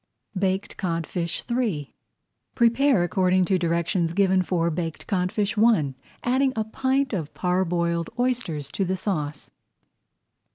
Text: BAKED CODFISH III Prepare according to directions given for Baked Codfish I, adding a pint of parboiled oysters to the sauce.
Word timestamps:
BAKED 0.35 0.77
CODFISH 0.77 1.43
III 1.51 1.93
Prepare 2.55 3.03
according 3.03 3.45
to 3.45 3.59
directions 3.59 4.13
given 4.13 4.41
for 4.41 4.71
Baked 4.71 5.05
Codfish 5.05 5.55
I, 5.59 5.93
adding 6.23 6.53
a 6.55 6.63
pint 6.63 7.13
of 7.13 7.31
parboiled 7.35 8.09
oysters 8.17 8.71
to 8.71 8.83
the 8.83 8.97
sauce. 8.97 9.51